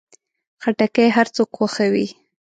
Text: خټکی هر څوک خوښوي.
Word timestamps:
خټکی 0.61 1.07
هر 1.17 1.27
څوک 1.35 1.49
خوښوي. 1.57 2.07